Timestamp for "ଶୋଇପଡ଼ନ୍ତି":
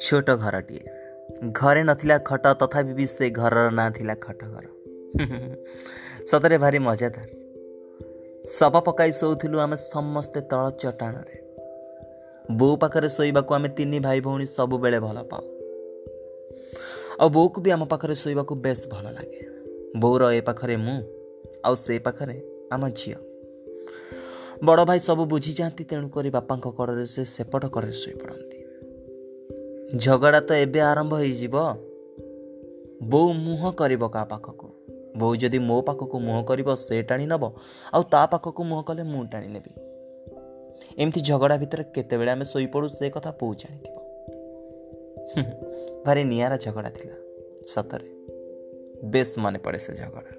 27.92-28.45